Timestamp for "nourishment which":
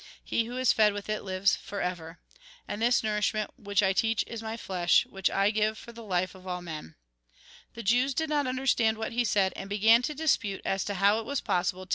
3.03-3.83